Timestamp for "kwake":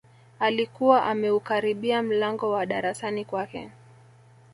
3.25-3.71